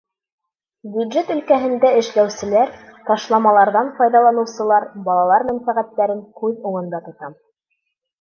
[0.93, 2.71] Бюджет өлкәһендә эшләүселәр,
[3.09, 7.37] ташламаларҙан файҙаланыусылар, балалар мәнфәғәттәрен күҙ уңында тотам.